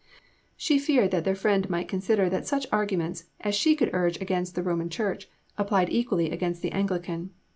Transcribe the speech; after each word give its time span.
She 0.57 0.79
feared 0.79 1.11
their 1.11 1.35
friend 1.35 1.69
might 1.69 1.87
consider 1.87 2.27
that 2.27 2.47
such 2.47 2.65
arguments 2.71 3.25
as 3.41 3.53
she 3.53 3.75
could 3.75 3.93
urge 3.93 4.19
against 4.19 4.55
the 4.55 4.63
Roman 4.63 4.89
Church 4.89 5.29
applied 5.59 5.91
equally 5.91 6.31
against 6.31 6.63
the 6.63 6.71
Anglican. 6.71 7.29